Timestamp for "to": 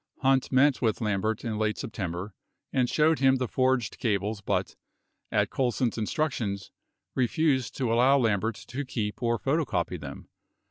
7.77-7.93, 8.55-8.83